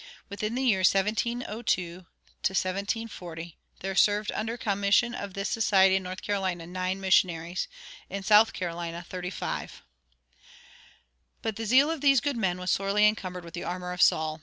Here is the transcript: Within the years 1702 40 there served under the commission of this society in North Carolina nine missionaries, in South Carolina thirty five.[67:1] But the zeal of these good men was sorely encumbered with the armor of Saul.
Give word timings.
Within 0.29 0.55
the 0.55 0.63
years 0.63 0.91
1702 0.91 2.07
40 3.07 3.57
there 3.81 3.93
served 3.93 4.31
under 4.31 4.53
the 4.55 4.63
commission 4.63 5.13
of 5.13 5.35
this 5.35 5.47
society 5.47 5.95
in 5.97 6.01
North 6.01 6.23
Carolina 6.23 6.65
nine 6.65 6.99
missionaries, 6.99 7.67
in 8.09 8.23
South 8.23 8.51
Carolina 8.51 9.05
thirty 9.07 9.29
five.[67:1] 9.29 9.81
But 11.43 11.55
the 11.55 11.67
zeal 11.67 11.91
of 11.91 12.01
these 12.01 12.19
good 12.19 12.35
men 12.35 12.57
was 12.57 12.71
sorely 12.71 13.07
encumbered 13.07 13.45
with 13.45 13.53
the 13.53 13.63
armor 13.63 13.93
of 13.93 14.01
Saul. 14.01 14.39